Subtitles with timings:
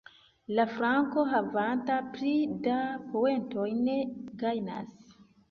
[0.59, 2.33] La flanko, havanta pli
[2.65, 2.79] da
[3.13, 3.93] poentojn,
[4.43, 5.15] gajnas.